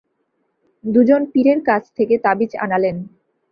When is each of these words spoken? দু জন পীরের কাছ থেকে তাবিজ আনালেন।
দু 0.83 1.01
জন 1.03 1.21
পীরের 1.33 1.59
কাছ 1.65 1.83
থেকে 1.97 2.15
তাবিজ 2.17 2.51
আনালেন। 2.55 2.97